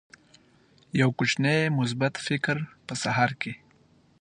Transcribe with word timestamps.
یو 0.99 1.09
کوچنی 1.17 1.57
مثبت 1.79 2.13
فکر 2.27 2.55
په 2.85 2.93
سهار 3.03 3.31
کې 3.41 3.53